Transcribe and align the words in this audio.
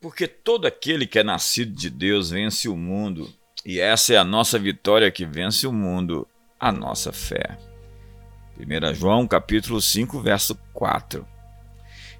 Porque 0.00 0.26
todo 0.26 0.66
aquele 0.66 1.06
que 1.06 1.18
é 1.18 1.24
nascido 1.24 1.74
de 1.74 1.88
Deus 1.88 2.30
vence 2.30 2.68
o 2.68 2.76
mundo, 2.76 3.32
e 3.64 3.80
essa 3.80 4.14
é 4.14 4.16
a 4.16 4.24
nossa 4.24 4.58
vitória 4.58 5.10
que 5.10 5.24
vence 5.24 5.66
o 5.66 5.72
mundo, 5.72 6.26
a 6.60 6.70
nossa 6.70 7.12
fé. 7.12 7.58
1 8.58 8.94
João 8.94 9.26
capítulo 9.26 9.80
5, 9.80 10.20
verso 10.20 10.54
4. 10.72 11.26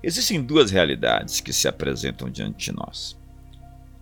Existem 0.03 0.43
duas 0.43 0.71
realidades 0.71 1.41
que 1.41 1.53
se 1.53 1.69
apresentam 1.69 2.31
diante 2.31 2.67
de 2.67 2.77
nós. 2.77 3.17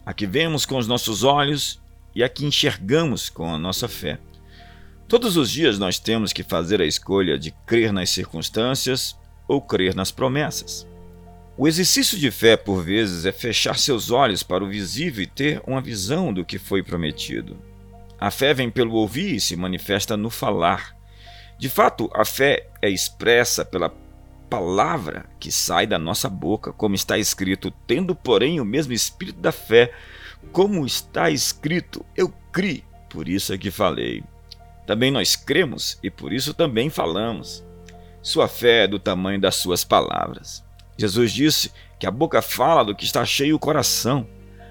A 0.04 0.12
que 0.12 0.26
vemos 0.26 0.66
com 0.66 0.76
os 0.76 0.86
nossos 0.86 1.22
olhos 1.22 1.80
e 2.14 2.22
a 2.22 2.28
que 2.28 2.44
enxergamos 2.44 3.28
com 3.28 3.52
a 3.52 3.58
nossa 3.58 3.88
fé. 3.88 4.18
Todos 5.08 5.36
os 5.36 5.50
dias 5.50 5.78
nós 5.78 5.98
temos 5.98 6.32
que 6.32 6.42
fazer 6.42 6.80
a 6.80 6.86
escolha 6.86 7.38
de 7.38 7.50
crer 7.66 7.92
nas 7.92 8.10
circunstâncias 8.10 9.16
ou 9.46 9.60
crer 9.60 9.94
nas 9.94 10.10
promessas. 10.10 10.86
O 11.56 11.68
exercício 11.68 12.18
de 12.18 12.32
fé, 12.32 12.56
por 12.56 12.82
vezes, 12.82 13.24
é 13.24 13.30
fechar 13.30 13.78
seus 13.78 14.10
olhos 14.10 14.42
para 14.42 14.64
o 14.64 14.68
visível 14.68 15.22
e 15.22 15.26
ter 15.26 15.62
uma 15.64 15.80
visão 15.80 16.32
do 16.32 16.44
que 16.44 16.58
foi 16.58 16.82
prometido. 16.82 17.56
A 18.18 18.28
fé 18.28 18.52
vem 18.52 18.68
pelo 18.68 18.94
ouvir 18.94 19.36
e 19.36 19.40
se 19.40 19.54
manifesta 19.54 20.16
no 20.16 20.30
falar. 20.30 20.96
De 21.56 21.68
fato, 21.68 22.10
a 22.12 22.24
fé 22.24 22.66
é 22.82 22.90
expressa 22.90 23.64
pela 23.64 23.94
palavra 24.50 25.26
que 25.38 25.52
sai 25.52 25.86
da 25.86 25.98
nossa 25.98 26.28
boca, 26.28 26.72
como 26.72 26.96
está 26.96 27.16
escrito, 27.18 27.70
tendo, 27.86 28.16
porém, 28.16 28.60
o 28.60 28.64
mesmo 28.64 28.92
espírito 28.92 29.38
da 29.38 29.52
fé, 29.52 29.92
como 30.50 30.84
está 30.84 31.30
escrito, 31.30 32.04
eu 32.16 32.32
criei, 32.50 32.82
por 33.08 33.28
isso 33.28 33.52
é 33.52 33.58
que 33.58 33.70
falei. 33.70 34.24
Também 34.88 35.12
nós 35.12 35.36
cremos 35.36 36.00
e 36.02 36.10
por 36.10 36.32
isso 36.32 36.52
também 36.52 36.90
falamos. 36.90 37.64
Sua 38.20 38.48
fé 38.48 38.84
é 38.84 38.88
do 38.88 38.98
tamanho 38.98 39.40
das 39.40 39.54
suas 39.54 39.84
palavras. 39.84 40.63
Jesus 40.96 41.32
disse 41.32 41.72
que 41.98 42.06
a 42.06 42.10
boca 42.10 42.40
fala 42.40 42.84
do 42.84 42.94
que 42.94 43.04
está 43.04 43.24
cheio 43.24 43.56
o 43.56 43.58
coração. 43.58 44.26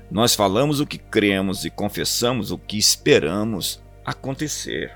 Nós 0.10 0.36
falamos 0.36 0.80
o 0.80 0.86
que 0.86 0.98
cremos 0.98 1.66
e 1.66 1.70
confessamos 1.70 2.52
o 2.52 2.58
que 2.58 2.78
esperamos 2.78 3.82
acontecer. 4.06 4.92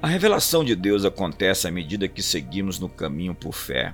A 0.00 0.06
revelação 0.06 0.64
de 0.64 0.76
Deus 0.76 1.04
acontece 1.04 1.66
à 1.66 1.70
medida 1.70 2.06
que 2.06 2.22
seguimos 2.22 2.78
no 2.78 2.88
caminho 2.88 3.34
por 3.34 3.52
fé. 3.52 3.92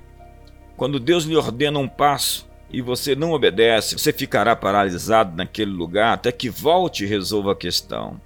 Quando 0.76 1.00
Deus 1.00 1.24
lhe 1.24 1.36
ordena 1.36 1.78
um 1.78 1.88
passo 1.88 2.46
e 2.70 2.82
você 2.82 3.14
não 3.14 3.32
obedece, 3.32 3.98
você 3.98 4.12
ficará 4.12 4.54
paralisado 4.54 5.36
naquele 5.36 5.70
lugar 5.70 6.12
até 6.12 6.30
que 6.30 6.50
volte 6.50 7.04
e 7.04 7.06
resolva 7.06 7.52
a 7.52 7.56
questão. 7.56 8.20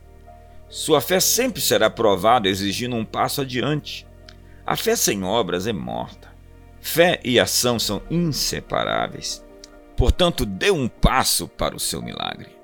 Sua 0.69 1.01
fé 1.01 1.21
sempre 1.21 1.61
será 1.61 1.89
provada 1.89 2.49
exigindo 2.49 2.97
um 2.97 3.05
passo 3.05 3.43
adiante. 3.43 4.07
A 4.67 4.77
fé 4.77 4.97
sem 4.97 5.23
obras 5.23 5.67
é 5.67 5.73
morta. 5.73 6.29
Fé 6.81 7.21
e 7.25 7.39
ação 7.39 7.79
são 7.79 8.03
inseparáveis. 8.11 9.45
Portanto, 9.97 10.47
dê 10.47 10.71
um 10.71 10.89
passo 10.89 11.49
para 11.49 11.75
o 11.75 11.81
seu 11.81 12.01
milagre. 12.01 12.58